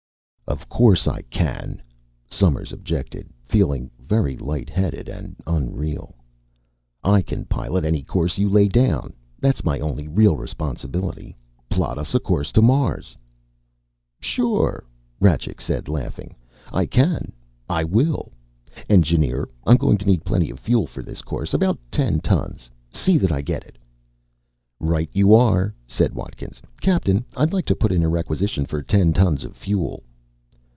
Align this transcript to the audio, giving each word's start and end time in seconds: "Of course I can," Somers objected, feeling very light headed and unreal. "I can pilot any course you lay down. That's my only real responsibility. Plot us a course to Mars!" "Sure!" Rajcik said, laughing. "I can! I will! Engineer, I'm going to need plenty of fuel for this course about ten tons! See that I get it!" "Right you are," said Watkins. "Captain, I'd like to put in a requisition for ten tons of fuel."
"Of 0.47 0.67
course 0.67 1.07
I 1.07 1.21
can," 1.29 1.81
Somers 2.29 2.73
objected, 2.73 3.29
feeling 3.45 3.89
very 4.01 4.35
light 4.35 4.69
headed 4.69 5.07
and 5.07 5.33
unreal. 5.47 6.13
"I 7.05 7.21
can 7.21 7.45
pilot 7.45 7.85
any 7.85 8.03
course 8.03 8.37
you 8.37 8.49
lay 8.49 8.67
down. 8.67 9.13
That's 9.39 9.63
my 9.63 9.79
only 9.79 10.09
real 10.09 10.35
responsibility. 10.35 11.37
Plot 11.69 11.97
us 11.97 12.13
a 12.13 12.19
course 12.19 12.51
to 12.51 12.61
Mars!" 12.61 13.15
"Sure!" 14.19 14.83
Rajcik 15.21 15.61
said, 15.61 15.87
laughing. 15.87 16.35
"I 16.73 16.85
can! 16.85 17.31
I 17.69 17.85
will! 17.85 18.33
Engineer, 18.89 19.47
I'm 19.65 19.77
going 19.77 19.97
to 19.99 20.05
need 20.05 20.25
plenty 20.25 20.49
of 20.49 20.59
fuel 20.59 20.85
for 20.85 21.01
this 21.01 21.21
course 21.21 21.53
about 21.53 21.79
ten 21.89 22.19
tons! 22.19 22.69
See 22.91 23.17
that 23.19 23.31
I 23.31 23.41
get 23.41 23.63
it!" 23.63 23.77
"Right 24.81 25.09
you 25.13 25.33
are," 25.33 25.73
said 25.87 26.13
Watkins. 26.13 26.61
"Captain, 26.81 27.23
I'd 27.37 27.53
like 27.53 27.65
to 27.67 27.75
put 27.75 27.93
in 27.93 28.03
a 28.03 28.09
requisition 28.09 28.65
for 28.65 28.81
ten 28.83 29.13
tons 29.13 29.45
of 29.45 29.55
fuel." 29.55 30.03